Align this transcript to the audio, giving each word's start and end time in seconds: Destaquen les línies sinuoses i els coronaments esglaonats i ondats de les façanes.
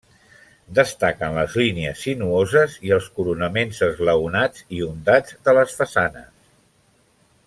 Destaquen 0.77 1.35
les 1.39 1.57
línies 1.61 1.99
sinuoses 2.05 2.77
i 2.89 2.95
els 2.97 3.09
coronaments 3.19 3.83
esglaonats 3.89 4.65
i 4.79 4.83
ondats 4.87 5.37
de 5.49 5.55
les 5.61 5.77
façanes. 5.83 6.29